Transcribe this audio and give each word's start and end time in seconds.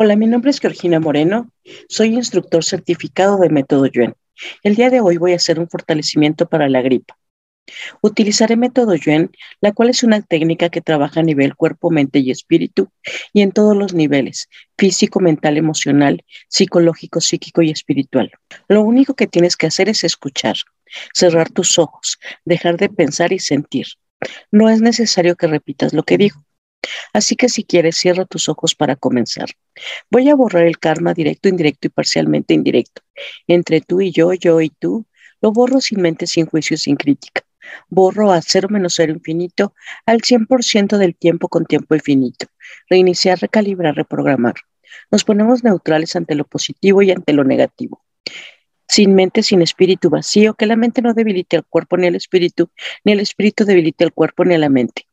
Hola, 0.00 0.14
mi 0.14 0.28
nombre 0.28 0.52
es 0.52 0.60
Georgina 0.60 1.00
Moreno. 1.00 1.50
Soy 1.88 2.14
instructor 2.14 2.62
certificado 2.62 3.36
de 3.38 3.48
método 3.48 3.86
Yuen. 3.86 4.14
El 4.62 4.76
día 4.76 4.90
de 4.90 5.00
hoy 5.00 5.16
voy 5.16 5.32
a 5.32 5.36
hacer 5.36 5.58
un 5.58 5.68
fortalecimiento 5.68 6.48
para 6.48 6.68
la 6.68 6.82
gripa. 6.82 7.18
Utilizaré 8.00 8.54
método 8.54 8.94
Yuen, 8.94 9.32
la 9.60 9.72
cual 9.72 9.90
es 9.90 10.04
una 10.04 10.22
técnica 10.22 10.68
que 10.68 10.82
trabaja 10.82 11.18
a 11.18 11.24
nivel 11.24 11.56
cuerpo, 11.56 11.90
mente 11.90 12.20
y 12.20 12.30
espíritu 12.30 12.92
y 13.32 13.42
en 13.42 13.50
todos 13.50 13.76
los 13.76 13.92
niveles, 13.92 14.48
físico, 14.78 15.18
mental, 15.18 15.56
emocional, 15.56 16.24
psicológico, 16.46 17.20
psíquico 17.20 17.62
y 17.62 17.70
espiritual. 17.70 18.30
Lo 18.68 18.82
único 18.82 19.14
que 19.14 19.26
tienes 19.26 19.56
que 19.56 19.66
hacer 19.66 19.88
es 19.88 20.04
escuchar, 20.04 20.58
cerrar 21.12 21.50
tus 21.50 21.76
ojos, 21.76 22.20
dejar 22.44 22.76
de 22.76 22.88
pensar 22.88 23.32
y 23.32 23.40
sentir. 23.40 23.86
No 24.52 24.70
es 24.70 24.80
necesario 24.80 25.34
que 25.34 25.48
repitas 25.48 25.92
lo 25.92 26.04
que 26.04 26.18
digo. 26.18 26.44
Así 27.12 27.36
que 27.36 27.48
si 27.48 27.64
quieres, 27.64 27.96
cierra 27.96 28.24
tus 28.24 28.48
ojos 28.48 28.74
para 28.74 28.96
comenzar. 28.96 29.48
Voy 30.10 30.28
a 30.28 30.34
borrar 30.34 30.66
el 30.66 30.78
karma 30.78 31.14
directo, 31.14 31.48
indirecto 31.48 31.88
y 31.88 31.90
parcialmente 31.90 32.54
indirecto. 32.54 33.02
Entre 33.46 33.80
tú 33.80 34.00
y 34.00 34.10
yo, 34.10 34.32
yo 34.32 34.60
y 34.60 34.70
tú, 34.70 35.06
lo 35.40 35.52
borro 35.52 35.80
sin 35.80 36.00
mente, 36.00 36.26
sin 36.26 36.46
juicio, 36.46 36.76
sin 36.76 36.96
crítica. 36.96 37.42
Borro 37.88 38.32
a 38.32 38.40
cero 38.42 38.68
menos 38.70 38.94
cero 38.96 39.12
infinito 39.12 39.74
al 40.06 40.22
100% 40.22 40.96
del 40.98 41.14
tiempo 41.14 41.48
con 41.48 41.66
tiempo 41.66 41.94
infinito. 41.94 42.46
Reiniciar, 42.88 43.38
recalibrar, 43.38 43.94
reprogramar. 43.94 44.54
Nos 45.10 45.24
ponemos 45.24 45.64
neutrales 45.64 46.16
ante 46.16 46.34
lo 46.34 46.44
positivo 46.44 47.02
y 47.02 47.10
ante 47.10 47.32
lo 47.32 47.44
negativo. 47.44 48.02
Sin 48.86 49.14
mente, 49.14 49.42
sin 49.42 49.60
espíritu 49.60 50.08
vacío, 50.08 50.54
que 50.54 50.66
la 50.66 50.76
mente 50.76 51.02
no 51.02 51.12
debilite 51.12 51.56
el 51.56 51.64
cuerpo 51.64 51.98
ni 51.98 52.06
el 52.06 52.14
espíritu, 52.14 52.70
ni 53.04 53.12
el 53.12 53.20
espíritu 53.20 53.64
debilite 53.64 54.04
el 54.04 54.12
cuerpo 54.12 54.44
ni 54.44 54.56
la 54.56 54.70
mente. 54.70 55.07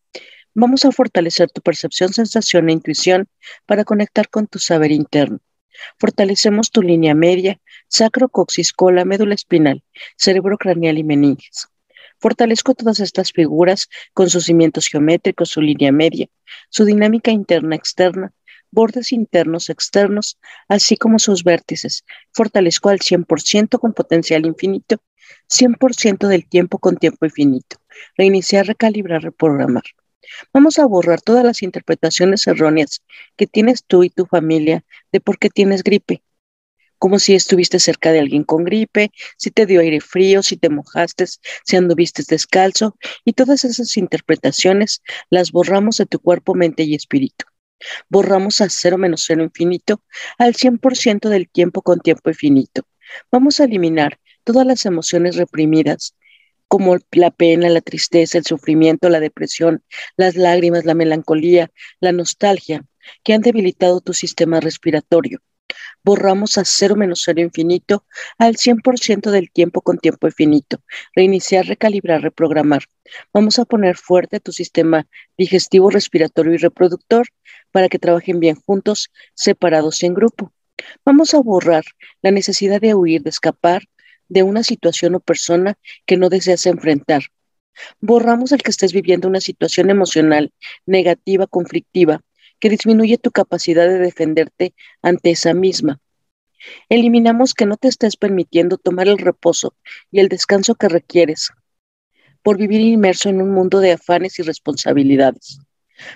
Vamos 0.57 0.85
a 0.85 0.91
fortalecer 0.93 1.51
tu 1.51 1.59
percepción, 1.59 2.13
sensación 2.13 2.69
e 2.69 2.71
intuición 2.71 3.27
para 3.65 3.83
conectar 3.83 4.29
con 4.29 4.47
tu 4.47 4.57
saber 4.57 4.89
interno. 4.89 5.39
Fortalecemos 5.99 6.71
tu 6.71 6.81
línea 6.81 7.13
media, 7.13 7.59
sacro, 7.89 8.29
coxis, 8.29 8.71
cola, 8.71 9.03
médula 9.03 9.35
espinal, 9.35 9.83
cerebro 10.15 10.57
craneal 10.57 10.97
y 10.97 11.03
meninges. 11.03 11.67
Fortalezco 12.19 12.73
todas 12.73 13.01
estas 13.01 13.33
figuras 13.33 13.89
con 14.13 14.29
sus 14.29 14.45
cimientos 14.45 14.87
geométricos, 14.87 15.49
su 15.49 15.59
línea 15.59 15.91
media, 15.91 16.27
su 16.69 16.85
dinámica 16.85 17.31
interna, 17.31 17.75
externa, 17.75 18.31
bordes 18.71 19.11
internos, 19.11 19.69
externos, 19.69 20.39
así 20.69 20.95
como 20.95 21.19
sus 21.19 21.43
vértices. 21.43 22.05
Fortalezco 22.31 22.87
al 22.87 22.99
100% 22.99 23.77
con 23.77 23.91
potencial 23.91 24.45
infinito, 24.45 25.01
100% 25.49 26.29
del 26.29 26.47
tiempo 26.47 26.79
con 26.79 26.95
tiempo 26.95 27.25
infinito. 27.25 27.75
Reiniciar, 28.15 28.67
recalibrar, 28.67 29.21
reprogramar. 29.21 29.83
Vamos 30.53 30.79
a 30.79 30.85
borrar 30.85 31.21
todas 31.21 31.43
las 31.43 31.63
interpretaciones 31.63 32.45
erróneas 32.47 33.03
que 33.35 33.47
tienes 33.47 33.83
tú 33.85 34.03
y 34.03 34.09
tu 34.09 34.25
familia 34.25 34.83
de 35.11 35.19
por 35.19 35.37
qué 35.37 35.49
tienes 35.49 35.83
gripe. 35.83 36.23
Como 36.97 37.19
si 37.19 37.35
estuviste 37.35 37.79
cerca 37.79 38.11
de 38.11 38.19
alguien 38.19 38.43
con 38.43 38.63
gripe, 38.63 39.11
si 39.37 39.51
te 39.51 39.65
dio 39.65 39.81
aire 39.81 39.99
frío, 39.99 40.41
si 40.41 40.57
te 40.57 40.69
mojaste, 40.69 41.25
si 41.27 41.75
anduviste 41.75 42.23
descalzo, 42.27 42.97
y 43.23 43.33
todas 43.33 43.65
esas 43.65 43.95
interpretaciones 43.97 45.01
las 45.29 45.51
borramos 45.51 45.97
de 45.97 46.05
tu 46.05 46.19
cuerpo, 46.19 46.55
mente 46.55 46.83
y 46.83 46.95
espíritu. 46.95 47.45
Borramos 48.09 48.61
a 48.61 48.69
cero 48.69 48.97
menos 48.97 49.23
cero 49.27 49.43
infinito 49.43 50.01
al 50.37 50.55
100% 50.55 51.29
del 51.29 51.49
tiempo 51.49 51.81
con 51.81 51.99
tiempo 51.99 52.29
infinito. 52.29 52.83
Vamos 53.31 53.59
a 53.59 53.65
eliminar 53.65 54.19
todas 54.43 54.65
las 54.65 54.85
emociones 54.85 55.35
reprimidas 55.35 56.15
como 56.67 56.97
la 57.11 57.31
pena, 57.31 57.69
la 57.69 57.81
tristeza, 57.81 58.37
el 58.37 58.45
sufrimiento, 58.45 59.09
la 59.09 59.19
depresión, 59.19 59.83
las 60.17 60.35
lágrimas, 60.35 60.85
la 60.85 60.93
melancolía, 60.93 61.71
la 61.99 62.11
nostalgia, 62.11 62.85
que 63.23 63.33
han 63.33 63.41
debilitado 63.41 64.01
tu 64.01 64.13
sistema 64.13 64.59
respiratorio. 64.59 65.39
Borramos 66.03 66.57
a 66.57 66.65
cero 66.65 66.95
menos 66.95 67.23
cero 67.25 67.41
infinito 67.41 68.05
al 68.37 68.57
100% 68.57 69.31
del 69.31 69.51
tiempo 69.51 69.81
con 69.81 69.97
tiempo 69.97 70.27
infinito. 70.27 70.81
Reiniciar, 71.15 71.65
recalibrar, 71.65 72.21
reprogramar. 72.21 72.83
Vamos 73.33 73.57
a 73.57 73.65
poner 73.65 73.97
fuerte 73.97 74.39
tu 74.39 74.51
sistema 74.51 75.07
digestivo, 75.37 75.89
respiratorio 75.89 76.53
y 76.53 76.57
reproductor 76.57 77.27
para 77.71 77.89
que 77.89 77.99
trabajen 77.99 78.39
bien 78.39 78.55
juntos, 78.55 79.09
separados 79.33 80.03
y 80.03 80.05
en 80.05 80.13
grupo. 80.13 80.53
Vamos 81.03 81.33
a 81.33 81.39
borrar 81.39 81.83
la 82.21 82.31
necesidad 82.31 82.81
de 82.81 82.93
huir, 82.93 83.23
de 83.23 83.29
escapar, 83.31 83.83
de 84.29 84.43
una 84.43 84.63
situación 84.63 85.15
o 85.15 85.19
persona 85.19 85.77
que 86.05 86.17
no 86.17 86.29
deseas 86.29 86.65
enfrentar. 86.65 87.23
Borramos 87.99 88.51
el 88.51 88.63
que 88.63 88.71
estés 88.71 88.93
viviendo 88.93 89.27
una 89.27 89.41
situación 89.41 89.89
emocional 89.89 90.53
negativa, 90.85 91.47
conflictiva, 91.47 92.21
que 92.59 92.69
disminuye 92.69 93.17
tu 93.17 93.31
capacidad 93.31 93.87
de 93.87 93.99
defenderte 93.99 94.73
ante 95.01 95.31
esa 95.31 95.53
misma. 95.53 95.99
Eliminamos 96.89 97.53
que 97.53 97.65
no 97.65 97.77
te 97.77 97.87
estés 97.87 98.17
permitiendo 98.17 98.77
tomar 98.77 99.07
el 99.07 99.17
reposo 99.17 99.75
y 100.11 100.19
el 100.19 100.29
descanso 100.29 100.75
que 100.75 100.89
requieres 100.89 101.51
por 102.41 102.57
vivir 102.57 102.81
inmerso 102.81 103.29
en 103.29 103.41
un 103.41 103.51
mundo 103.51 103.79
de 103.79 103.93
afanes 103.93 104.39
y 104.39 104.43
responsabilidades. 104.43 105.59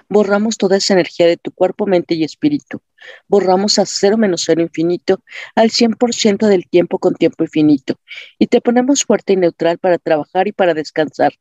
Borramos 0.08 0.58
toda 0.58 0.78
esa 0.78 0.94
energía 0.94 1.28
de 1.28 1.38
tu 1.38 1.52
cuerpo, 1.52 1.86
mente 1.86 2.16
y 2.16 2.24
espíritu. 2.24 2.82
Borramos 3.28 3.80
a 3.80 3.86
cero 3.86 4.18
menos 4.18 4.44
cero 4.46 4.62
infinito 4.62 5.24
al 5.56 5.72
100% 5.72 6.48
del 6.48 6.68
tiempo 6.68 7.00
con 7.00 7.16
tiempo 7.16 7.44
infinito. 7.44 7.96
Y 8.38 8.48
te 8.48 8.62
ponemos 8.62 9.04
fuerte 9.04 9.34
y 9.34 9.36
neutral 9.38 9.78
para 9.78 9.98
trabajar 9.98 10.48
y 10.48 10.52
para 10.52 10.74
descansar, 10.74 11.34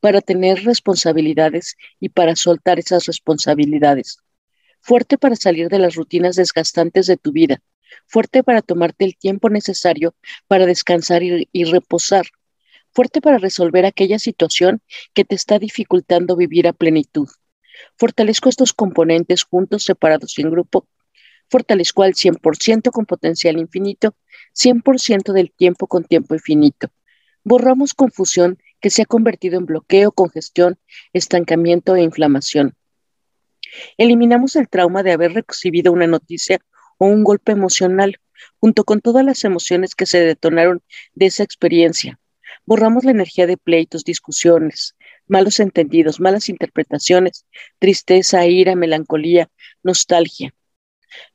para 0.00 0.20
tener 0.20 0.64
responsabilidades 0.64 1.76
y 2.00 2.10
para 2.10 2.36
soltar 2.36 2.78
esas 2.78 3.06
responsabilidades. 3.06 4.18
Fuerte 4.80 5.18
para 5.18 5.36
salir 5.36 5.68
de 5.68 5.78
las 5.78 5.94
rutinas 5.94 6.36
desgastantes 6.36 7.06
de 7.06 7.16
tu 7.16 7.32
vida. 7.32 7.62
Fuerte 8.06 8.42
para 8.42 8.62
tomarte 8.62 9.04
el 9.04 9.16
tiempo 9.16 9.50
necesario 9.50 10.14
para 10.46 10.66
descansar 10.66 11.22
y, 11.22 11.48
y 11.52 11.64
reposar 11.64 12.26
fuerte 12.92 13.20
para 13.20 13.38
resolver 13.38 13.86
aquella 13.86 14.18
situación 14.18 14.82
que 15.14 15.24
te 15.24 15.34
está 15.34 15.58
dificultando 15.58 16.36
vivir 16.36 16.68
a 16.68 16.72
plenitud. 16.72 17.28
Fortalezco 17.96 18.48
estos 18.48 18.72
componentes 18.72 19.44
juntos, 19.44 19.84
separados 19.84 20.38
y 20.38 20.42
en 20.42 20.50
grupo. 20.50 20.86
Fortalezco 21.48 22.02
al 22.02 22.14
100% 22.14 22.90
con 22.90 23.06
potencial 23.06 23.58
infinito, 23.58 24.14
100% 24.54 25.32
del 25.32 25.52
tiempo 25.52 25.86
con 25.86 26.04
tiempo 26.04 26.34
infinito. 26.34 26.88
Borramos 27.44 27.94
confusión 27.94 28.58
que 28.80 28.90
se 28.90 29.02
ha 29.02 29.06
convertido 29.06 29.58
en 29.58 29.66
bloqueo, 29.66 30.12
congestión, 30.12 30.78
estancamiento 31.12 31.94
e 31.94 32.02
inflamación. 32.02 32.74
Eliminamos 33.96 34.56
el 34.56 34.68
trauma 34.68 35.02
de 35.02 35.12
haber 35.12 35.32
recibido 35.32 35.92
una 35.92 36.06
noticia 36.06 36.60
o 36.98 37.06
un 37.06 37.24
golpe 37.24 37.52
emocional, 37.52 38.18
junto 38.58 38.84
con 38.84 39.00
todas 39.00 39.24
las 39.24 39.44
emociones 39.44 39.94
que 39.94 40.06
se 40.06 40.20
detonaron 40.20 40.82
de 41.14 41.26
esa 41.26 41.42
experiencia. 41.42 42.18
Borramos 42.64 43.04
la 43.04 43.12
energía 43.12 43.46
de 43.46 43.56
pleitos, 43.56 44.04
discusiones, 44.04 44.94
malos 45.32 45.60
entendidos, 45.60 46.20
malas 46.20 46.50
interpretaciones, 46.50 47.46
tristeza, 47.78 48.46
ira, 48.46 48.76
melancolía, 48.76 49.48
nostalgia. 49.82 50.54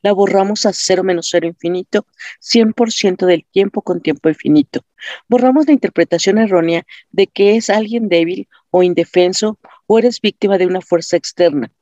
La 0.02 0.12
borramos 0.12 0.66
a 0.66 0.72
cero 0.72 1.02
menos 1.02 1.28
cero 1.32 1.48
infinito, 1.48 2.06
100% 2.40 3.26
del 3.26 3.44
tiempo 3.44 3.82
con 3.82 4.00
tiempo 4.00 4.28
infinito. 4.28 4.84
Borramos 5.28 5.66
la 5.66 5.72
interpretación 5.72 6.38
errónea 6.38 6.86
de 7.10 7.26
que 7.26 7.56
es 7.56 7.70
alguien 7.70 8.08
débil 8.08 8.48
o 8.70 8.84
indefenso 8.84 9.58
o 9.88 9.98
eres 9.98 10.20
víctima 10.20 10.58
de 10.58 10.66
una 10.66 10.80
fuerza 10.80 11.16
externa, 11.16 11.72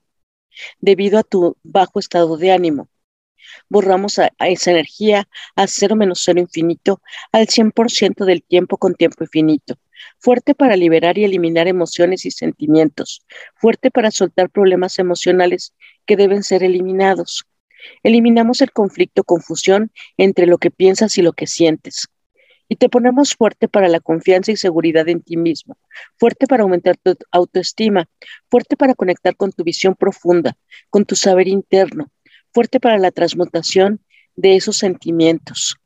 debido 0.81 1.19
a 1.19 1.23
tu 1.23 1.59
bajo 1.63 1.99
estado 1.99 2.39
de 2.39 2.51
ánimo 2.51 2.89
borramos 3.69 4.19
a, 4.19 4.33
esa 4.39 4.71
energía 4.71 5.29
a 5.55 5.67
cero 5.67 5.97
menos 5.97 6.23
cero 6.25 6.41
infinito 6.41 7.01
al 7.33 7.47
100% 7.47 8.25
del 8.25 8.43
tiempo 8.43 8.77
con 8.77 8.95
tiempo 8.95 9.23
infinito. 9.25 9.79
Fuerte 10.19 10.55
para 10.55 10.77
liberar 10.77 11.19
y 11.19 11.25
eliminar 11.25 11.69
emociones 11.69 12.25
y 12.27 12.31
sentimientos. 12.31 13.23
Fuerte 13.55 13.91
para 13.91 14.11
soltar 14.11 14.51
problemas 14.51 14.99
emocionales 14.99 15.75
que 16.07 16.17
deben 16.17 16.43
ser 16.43 16.63
eliminados. 16.63 17.47
Eliminamos 18.03 18.61
el 18.61 18.73
conflicto, 18.73 19.25
confusión 19.25 19.91
entre 20.17 20.47
lo 20.47 20.59
que 20.59 20.71
piensas 20.71 21.19
y 21.19 21.23
lo 21.23 21.33
que 21.33 21.47
sientes. 21.47 22.09
Y 22.69 22.77
te 22.77 22.89
ponemos 22.89 23.35
fuerte 23.35 23.69
para 23.69 23.89
la 23.89 24.01
confianza 24.01 24.51
y 24.51 24.57
seguridad 24.57 25.09
en 25.09 25.23
ti 25.23 25.37
mismo, 25.37 25.79
fuerte 26.19 26.47
para 26.49 26.65
aumentar 26.65 26.97
tu 26.97 27.15
autoestima, 27.31 28.09
fuerte 28.51 28.77
para 28.77 28.95
conectar 28.95 29.37
con 29.37 29.53
tu 29.53 29.63
visión 29.63 29.95
profunda, 29.95 30.57
con 30.91 31.05
tu 31.05 31.15
saber 31.15 31.47
interno, 31.47 32.11
fuerte 32.53 32.81
para 32.81 32.99
la 32.99 33.13
transmutación 33.13 34.01
de 34.35 34.57
esos 34.57 34.77
sentimientos, 34.79 35.77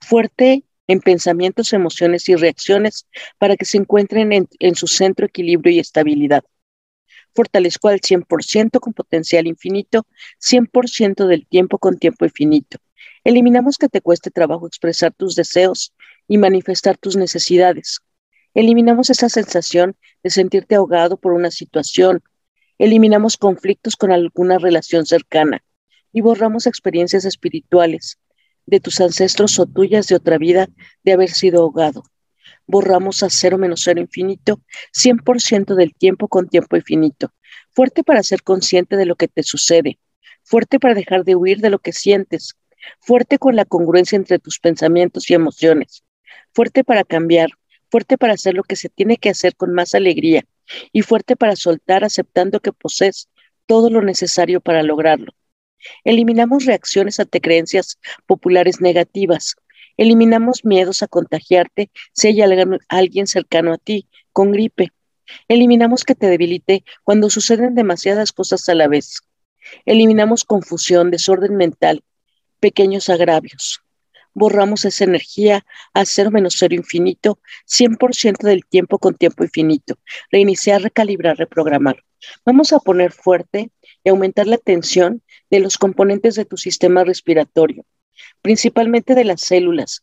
fuerte 0.00 0.62
en 0.88 1.00
pensamientos, 1.00 1.72
emociones 1.72 2.28
y 2.28 2.34
reacciones 2.34 3.06
para 3.38 3.56
que 3.56 3.66
se 3.66 3.76
encuentren 3.76 4.32
en, 4.32 4.74
su 4.74 4.86
centro, 4.86 5.26
equilibrio 5.26 5.72
y 5.72 5.78
estabilidad. 5.78 6.42
Fortalezco 7.34 7.88
al 7.88 8.00
100% 8.00 8.80
con 8.80 8.94
potencial 8.94 9.46
infinito, 9.46 10.06
100% 10.40 11.26
del 11.26 11.46
tiempo 11.46 11.78
con 11.78 11.98
tiempo 11.98 12.24
infinito. 12.24 12.78
Eliminamos 13.22 13.76
que 13.76 13.88
te 13.88 14.00
cueste 14.00 14.30
trabajo 14.30 14.66
expresar 14.66 15.12
tus 15.12 15.36
deseos 15.36 15.94
y 16.26 16.38
manifestar 16.38 16.96
tus 16.96 17.16
necesidades. 17.16 18.00
Eliminamos 18.54 19.10
esa 19.10 19.28
sensación 19.28 19.94
de 20.22 20.30
sentirte 20.30 20.74
ahogado 20.74 21.18
por 21.18 21.32
una 21.32 21.50
situación. 21.50 22.22
Eliminamos 22.78 23.36
conflictos 23.36 23.94
con 23.94 24.10
alguna 24.10 24.58
relación 24.58 25.04
cercana 25.04 25.62
y 26.12 26.22
borramos 26.22 26.66
experiencias 26.66 27.26
espirituales 27.26 28.18
de 28.68 28.80
tus 28.80 29.00
ancestros 29.00 29.58
o 29.58 29.66
tuyas 29.66 30.06
de 30.08 30.14
otra 30.14 30.38
vida 30.38 30.68
de 31.02 31.12
haber 31.12 31.30
sido 31.30 31.62
ahogado. 31.62 32.02
Borramos 32.66 33.22
a 33.22 33.30
cero 33.30 33.56
menos 33.56 33.80
cero 33.82 34.00
infinito, 34.00 34.60
100% 34.92 35.74
del 35.74 35.94
tiempo 35.94 36.28
con 36.28 36.48
tiempo 36.48 36.76
infinito. 36.76 37.32
Fuerte 37.70 38.04
para 38.04 38.22
ser 38.22 38.42
consciente 38.42 38.96
de 38.96 39.06
lo 39.06 39.16
que 39.16 39.28
te 39.28 39.42
sucede. 39.42 39.98
Fuerte 40.42 40.78
para 40.78 40.94
dejar 40.94 41.24
de 41.24 41.34
huir 41.34 41.60
de 41.60 41.70
lo 41.70 41.78
que 41.78 41.92
sientes. 41.92 42.56
Fuerte 43.00 43.38
con 43.38 43.56
la 43.56 43.64
congruencia 43.64 44.16
entre 44.16 44.38
tus 44.38 44.58
pensamientos 44.60 45.30
y 45.30 45.34
emociones. 45.34 46.04
Fuerte 46.52 46.84
para 46.84 47.04
cambiar. 47.04 47.48
Fuerte 47.90 48.18
para 48.18 48.34
hacer 48.34 48.54
lo 48.54 48.64
que 48.64 48.76
se 48.76 48.90
tiene 48.90 49.16
que 49.16 49.30
hacer 49.30 49.56
con 49.56 49.72
más 49.72 49.94
alegría. 49.94 50.44
Y 50.92 51.00
fuerte 51.00 51.36
para 51.36 51.56
soltar 51.56 52.04
aceptando 52.04 52.60
que 52.60 52.72
posees 52.72 53.28
todo 53.64 53.88
lo 53.88 54.02
necesario 54.02 54.60
para 54.60 54.82
lograrlo. 54.82 55.32
Eliminamos 56.04 56.64
reacciones 56.64 57.20
ante 57.20 57.40
creencias 57.40 57.98
populares 58.26 58.80
negativas. 58.80 59.56
Eliminamos 59.96 60.64
miedos 60.64 61.02
a 61.02 61.08
contagiarte 61.08 61.90
si 62.12 62.28
hay 62.28 62.40
alguien 62.88 63.26
cercano 63.26 63.72
a 63.72 63.78
ti 63.78 64.08
con 64.32 64.52
gripe. 64.52 64.92
Eliminamos 65.48 66.04
que 66.04 66.14
te 66.14 66.28
debilite 66.28 66.84
cuando 67.04 67.30
suceden 67.30 67.74
demasiadas 67.74 68.32
cosas 68.32 68.68
a 68.68 68.74
la 68.74 68.88
vez. 68.88 69.20
Eliminamos 69.84 70.44
confusión, 70.44 71.10
desorden 71.10 71.56
mental, 71.56 72.02
pequeños 72.60 73.08
agravios. 73.08 73.82
Borramos 74.34 74.84
esa 74.84 75.04
energía 75.04 75.66
a 75.94 76.04
cero 76.04 76.30
menos 76.30 76.54
cero 76.58 76.74
infinito, 76.74 77.40
100% 77.66 78.46
del 78.46 78.64
tiempo 78.64 78.98
con 78.98 79.14
tiempo 79.14 79.42
infinito. 79.42 79.98
Reiniciar, 80.30 80.82
recalibrar, 80.82 81.36
reprogramar. 81.36 82.04
Vamos 82.44 82.72
a 82.72 82.78
poner 82.78 83.12
fuerte 83.12 83.70
y 84.04 84.08
aumentar 84.08 84.46
la 84.46 84.58
tensión 84.58 85.22
de 85.50 85.60
los 85.60 85.78
componentes 85.78 86.34
de 86.34 86.44
tu 86.44 86.56
sistema 86.56 87.04
respiratorio, 87.04 87.84
principalmente 88.42 89.14
de 89.14 89.24
las 89.24 89.40
células. 89.40 90.02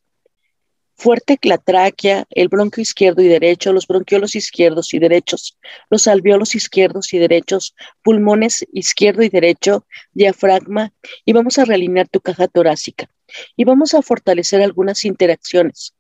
Fuerte 0.98 1.38
la 1.42 1.58
tráquea, 1.58 2.26
el 2.30 2.48
bronquio 2.48 2.82
izquierdo 2.82 3.22
y 3.22 3.28
derecho, 3.28 3.74
los 3.74 3.86
bronquiolos 3.86 4.34
izquierdos 4.36 4.94
y 4.94 5.00
derechos, 5.00 5.58
los 5.90 6.08
alveolos 6.08 6.56
izquierdos 6.56 7.14
y 7.14 7.18
derechos, 7.18 7.76
pulmones 8.02 8.66
izquierdo 8.72 9.22
y 9.22 9.30
derecho, 9.30 9.86
diafragma, 10.14 10.94
y 11.26 11.34
vamos 11.34 11.58
a 11.58 11.66
realinear 11.66 12.08
tu 12.08 12.22
caja 12.22 12.48
torácica. 12.48 13.10
Y 13.58 13.66
vamos 13.66 13.94
a 13.94 14.02
fortalecer 14.02 14.62
algunas 14.62 15.04
interacciones 15.04 15.94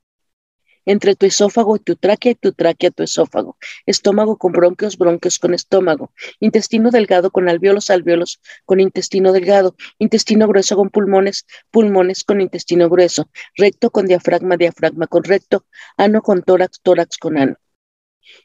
entre 0.86 1.16
tu 1.16 1.26
esófago 1.26 1.76
y 1.76 1.80
tu 1.80 1.96
tráquea 1.96 2.34
y 2.34 2.36
tu 2.36 2.54
tráquea 2.54 2.92
tu 2.92 3.04
esófago, 3.04 3.58
estómago 3.86 4.38
con 4.38 4.52
bronquios, 4.52 4.98
bronquios 4.98 5.40
con 5.40 5.54
estómago, 5.54 6.12
intestino 6.40 6.92
delgado 6.92 7.32
con 7.32 7.50
alveolos, 7.50 7.90
alveolos 7.90 8.42
con 8.66 8.80
intestino 8.80 9.32
delgado, 9.32 9.76
intestino 10.00 10.48
grueso 10.48 10.76
con 10.76 10.90
pulmones, 10.90 11.46
pulmones 11.72 12.24
con 12.24 12.42
intestino 12.42 12.90
grueso, 12.90 13.30
recto 13.56 13.90
con 13.90 14.06
diafragma, 14.06 14.58
diafragma 14.58 15.08
con 15.08 15.24
recto, 15.24 15.66
ano 15.98 16.22
con 16.22 16.44
tórax, 16.44 16.82
tórax 16.82 17.18
con 17.18 17.38
ano. 17.38 17.56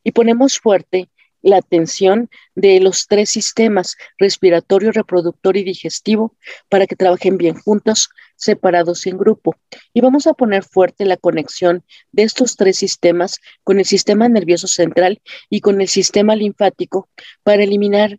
Y 0.04 0.12
ponemos 0.12 0.58
fuerte 0.58 1.10
la 1.42 1.58
atención 1.58 2.28
de 2.54 2.80
los 2.80 3.06
tres 3.06 3.30
sistemas, 3.30 3.96
respiratorio, 4.18 4.92
reproductor 4.92 5.56
y 5.56 5.64
digestivo, 5.64 6.36
para 6.68 6.86
que 6.86 6.96
trabajen 6.96 7.38
bien 7.38 7.54
juntos, 7.54 8.10
separados 8.40 9.06
en 9.06 9.18
grupo. 9.18 9.54
Y 9.92 10.00
vamos 10.00 10.26
a 10.26 10.32
poner 10.32 10.64
fuerte 10.64 11.04
la 11.04 11.16
conexión 11.16 11.84
de 12.10 12.24
estos 12.24 12.56
tres 12.56 12.78
sistemas 12.78 13.38
con 13.62 13.78
el 13.78 13.84
sistema 13.84 14.28
nervioso 14.28 14.66
central 14.66 15.20
y 15.50 15.60
con 15.60 15.80
el 15.80 15.88
sistema 15.88 16.34
linfático 16.34 17.08
para 17.42 17.62
eliminar 17.62 18.18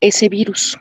ese 0.00 0.28
virus. 0.28 0.78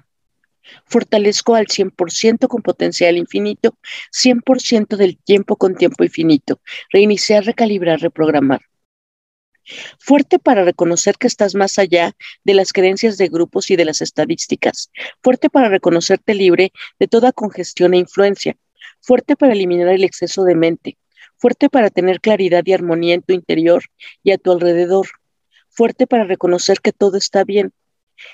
Fortalezco 0.85 1.55
al 1.55 1.67
100% 1.67 2.47
con 2.47 2.61
potencial 2.61 3.17
infinito, 3.17 3.77
100% 4.11 4.95
del 4.95 5.17
tiempo 5.17 5.57
con 5.57 5.75
tiempo 5.75 6.05
infinito. 6.05 6.61
Reiniciar, 6.91 7.43
recalibrar, 7.43 7.99
reprogramar. 7.99 8.61
Fuerte 9.99 10.39
para 10.39 10.63
reconocer 10.63 11.15
que 11.17 11.27
estás 11.27 11.55
más 11.55 11.79
allá 11.79 12.13
de 12.43 12.53
las 12.53 12.73
creencias 12.73 13.17
de 13.17 13.27
grupos 13.27 13.71
y 13.71 13.75
de 13.75 13.85
las 13.85 14.01
estadísticas. 14.01 14.91
Fuerte 15.21 15.49
para 15.49 15.69
reconocerte 15.69 16.33
libre 16.33 16.71
de 16.99 17.07
toda 17.07 17.31
congestión 17.31 17.93
e 17.93 17.97
influencia. 17.97 18.57
Fuerte 19.01 19.35
para 19.35 19.53
eliminar 19.53 19.89
el 19.89 20.03
exceso 20.03 20.43
de 20.43 20.55
mente. 20.55 20.97
Fuerte 21.37 21.69
para 21.69 21.89
tener 21.89 22.21
claridad 22.21 22.63
y 22.65 22.73
armonía 22.73 23.15
en 23.15 23.23
tu 23.23 23.33
interior 23.33 23.83
y 24.23 24.31
a 24.31 24.37
tu 24.37 24.51
alrededor. 24.51 25.07
Fuerte 25.69 26.05
para 26.05 26.23
reconocer 26.23 26.81
que 26.81 26.91
todo 26.91 27.17
está 27.17 27.43
bien. 27.43 27.71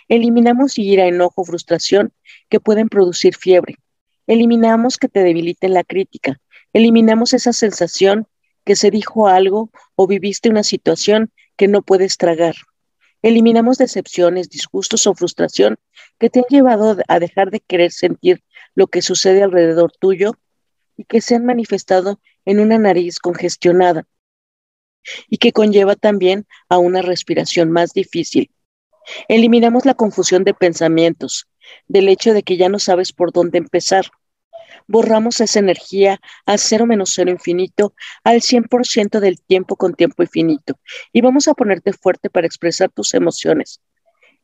Eliminamos 0.07 0.77
ira, 0.77 1.05
enojo, 1.05 1.45
frustración 1.45 2.11
que 2.49 2.59
pueden 2.59 2.89
producir 2.89 3.35
fiebre. 3.35 3.77
Eliminamos 4.25 4.97
que 4.97 5.07
te 5.07 5.23
debiliten 5.23 5.73
la 5.73 5.83
crítica. 5.83 6.39
Eliminamos 6.73 7.33
esa 7.33 7.53
sensación 7.53 8.27
que 8.67 8.75
se 8.75 8.91
dijo 8.91 9.29
algo 9.29 9.71
o 9.95 10.07
viviste 10.07 10.49
una 10.49 10.61
situación 10.61 11.31
que 11.55 11.69
no 11.69 11.81
puedes 11.81 12.17
tragar. 12.17 12.55
Eliminamos 13.21 13.77
decepciones, 13.77 14.49
disgustos 14.49 15.07
o 15.07 15.15
frustración 15.15 15.77
que 16.19 16.29
te 16.29 16.39
han 16.39 16.45
llevado 16.49 16.97
a 17.07 17.19
dejar 17.19 17.49
de 17.49 17.61
querer 17.61 17.93
sentir 17.93 18.43
lo 18.75 18.87
que 18.87 19.01
sucede 19.01 19.41
alrededor 19.41 19.93
tuyo 19.97 20.33
y 20.97 21.05
que 21.05 21.21
se 21.21 21.35
han 21.35 21.45
manifestado 21.45 22.19
en 22.43 22.59
una 22.59 22.77
nariz 22.77 23.19
congestionada 23.19 24.05
y 25.29 25.37
que 25.37 25.53
conlleva 25.53 25.95
también 25.95 26.45
a 26.67 26.77
una 26.77 27.01
respiración 27.01 27.71
más 27.71 27.93
difícil. 27.93 28.51
Eliminamos 29.29 29.85
la 29.85 29.93
confusión 29.93 30.43
de 30.43 30.53
pensamientos, 30.53 31.47
del 31.87 32.09
hecho 32.09 32.33
de 32.33 32.43
que 32.43 32.57
ya 32.57 32.67
no 32.67 32.79
sabes 32.79 33.13
por 33.13 33.31
dónde 33.31 33.59
empezar 33.59 34.07
borramos 34.87 35.39
esa 35.41 35.59
energía 35.59 36.19
a 36.45 36.57
cero 36.57 36.85
menos 36.85 37.11
cero 37.13 37.29
infinito 37.29 37.93
al 38.23 38.41
100% 38.41 39.19
del 39.19 39.41
tiempo 39.41 39.75
con 39.75 39.93
tiempo 39.93 40.23
infinito. 40.23 40.79
Y 41.11 41.21
vamos 41.21 41.47
a 41.47 41.53
ponerte 41.53 41.93
fuerte 41.93 42.29
para 42.29 42.47
expresar 42.47 42.89
tus 42.89 43.13
emociones. 43.13 43.81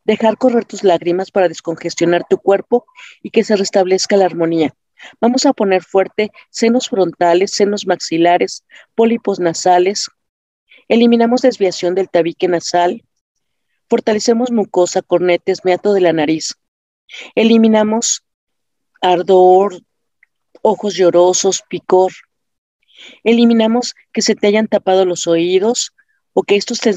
Dejar 0.03 0.37
correr 0.37 0.65
tus 0.65 0.83
lágrimas 0.83 1.31
para 1.31 1.47
descongestionar 1.47 2.25
tu 2.29 2.37
cuerpo 2.37 2.85
y 3.21 3.29
que 3.29 3.43
se 3.43 3.55
restablezca 3.55 4.17
la 4.17 4.25
armonía. 4.25 4.75
Vamos 5.19 5.45
a 5.45 5.53
poner 5.53 5.83
fuerte 5.83 6.31
senos 6.49 6.89
frontales, 6.89 7.51
senos 7.51 7.87
maxilares, 7.87 8.65
pólipos 8.95 9.39
nasales. 9.39 10.09
Eliminamos 10.87 11.41
desviación 11.41 11.95
del 11.95 12.09
tabique 12.09 12.47
nasal. 12.47 13.03
Fortalecemos 13.89 14.51
mucosa, 14.51 15.01
cornetes, 15.01 15.63
meato 15.63 15.93
de 15.93 16.01
la 16.01 16.13
nariz. 16.13 16.55
Eliminamos 17.35 18.23
ardor, 19.01 19.81
ojos 20.63 20.95
llorosos, 20.95 21.61
picor. 21.69 22.11
Eliminamos 23.23 23.93
que 24.11 24.23
se 24.23 24.33
te 24.33 24.47
hayan 24.47 24.67
tapado 24.67 25.05
los 25.05 25.27
oídos 25.27 25.93
o 26.33 26.41
que 26.41 26.55
estos 26.55 26.79
te, 26.79 26.89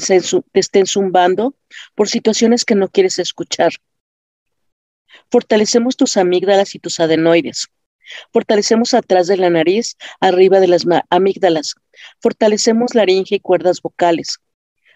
estén 0.53 0.87
zumbando 0.87 1.53
por 1.93 2.09
situaciones 2.09 2.65
que 2.65 2.73
no 2.73 2.87
quieres 2.87 3.19
escuchar. 3.19 3.73
Fortalecemos 5.29 5.95
tus 5.97 6.17
amígdalas 6.17 6.73
y 6.73 6.79
tus 6.79 6.99
adenoides. 6.99 7.67
Fortalecemos 8.31 8.93
atrás 8.93 9.27
de 9.27 9.37
la 9.37 9.49
nariz, 9.49 9.97
arriba 10.21 10.59
de 10.59 10.67
las 10.67 10.85
amígdalas. 11.09 11.75
Fortalecemos 12.21 12.95
laringe 12.95 13.35
y 13.35 13.39
cuerdas 13.39 13.81
vocales. 13.81 14.39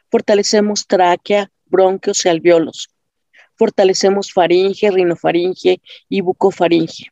Fortalecemos 0.10 0.88
tráquea, 0.88 1.52
bronquios 1.66 2.26
y 2.26 2.30
alveolos. 2.30 2.90
Fortalecemos 3.58 4.32
faringe, 4.32 4.90
rinofaringe 4.90 5.82
y 6.08 6.22
bucofaringe. 6.22 7.11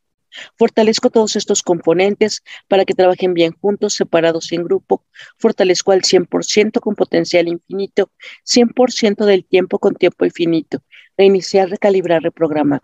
Fortalezco 0.58 1.10
todos 1.10 1.36
estos 1.36 1.64
componentes 1.64 2.44
para 2.68 2.86
que 2.86 2.94
trabajen 2.94 3.34
bien 3.34 3.54
juntos, 3.54 3.96
separados 3.96 4.52
en 4.52 4.64
grupo. 4.64 5.06
Fortalezco 5.38 5.92
al 5.92 6.02
100% 6.02 6.80
con 6.80 6.96
potencial 6.96 7.48
infinito, 7.48 8.12
100% 8.44 9.26
del 9.26 9.46
tiempo 9.46 9.80
con 9.80 9.96
tiempo 9.96 10.26
infinito. 10.26 10.84
Reiniciar, 11.18 11.70
recalibrar, 11.70 12.22
reprogramar. 12.22 12.82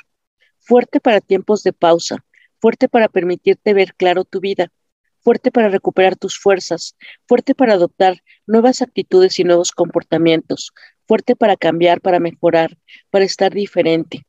Fuerte 0.60 1.00
para 1.00 1.22
tiempos 1.22 1.64
de 1.64 1.74
pausa. 1.74 2.26
Fuerte 2.60 2.90
para 2.90 3.10
permitirte 3.10 3.74
ver 3.74 3.94
claro 3.96 4.24
tu 4.24 4.40
vida. 4.40 4.72
Fuerte 5.22 5.52
para 5.52 5.70
recuperar 5.70 6.16
tus 6.16 6.40
fuerzas. 6.40 6.96
Fuerte 7.28 7.56
para 7.56 7.74
adoptar 7.74 8.24
nuevas 8.46 8.82
actitudes 8.82 9.40
y 9.40 9.44
nuevos 9.44 9.72
comportamientos. 9.72 10.72
Fuerte 11.08 11.36
para 11.36 11.56
cambiar, 11.58 12.02
para 12.02 12.20
mejorar, 12.20 12.78
para 13.12 13.26
estar 13.26 13.54
diferente 13.54 14.26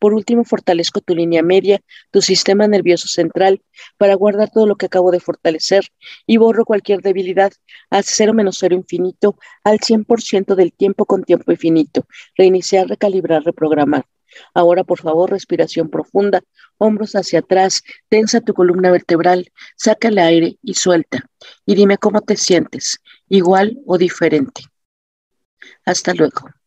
por 0.00 0.14
último, 0.14 0.44
fortalezco 0.44 1.00
tu 1.00 1.14
línea 1.14 1.42
media, 1.42 1.80
tu 2.10 2.22
sistema 2.22 2.66
nervioso 2.66 3.06
central, 3.06 3.62
para 3.98 4.14
guardar 4.14 4.50
todo 4.50 4.66
lo 4.66 4.76
que 4.76 4.86
acabo 4.86 5.12
de 5.12 5.20
fortalecer 5.20 5.84
y 6.26 6.38
borro 6.38 6.64
cualquier 6.64 7.02
debilidad 7.02 7.52
al 7.90 8.04
cero 8.04 8.32
menos 8.32 8.56
cero 8.58 8.74
infinito, 8.74 9.36
al 9.62 9.78
100% 9.78 10.56
del 10.56 10.72
tiempo 10.72 11.04
con 11.04 11.22
tiempo 11.22 11.52
infinito. 11.52 12.06
Reiniciar, 12.34 12.88
recalibrar, 12.88 13.44
reprogramar. 13.44 14.06
Ahora, 14.54 14.84
por 14.84 15.00
favor, 15.00 15.30
respiración 15.30 15.90
profunda, 15.90 16.42
hombros 16.78 17.14
hacia 17.14 17.40
atrás, 17.40 17.82
tensa 18.08 18.40
tu 18.40 18.54
columna 18.54 18.90
vertebral, 18.90 19.52
saca 19.76 20.08
el 20.08 20.18
aire 20.18 20.56
y 20.62 20.74
suelta. 20.74 21.26
Y 21.66 21.74
dime 21.74 21.98
cómo 21.98 22.22
te 22.22 22.36
sientes, 22.36 23.00
igual 23.28 23.78
o 23.86 23.98
diferente. 23.98 24.62
Hasta 25.84 26.14
luego. 26.14 26.59